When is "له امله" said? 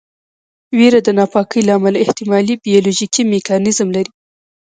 1.67-1.97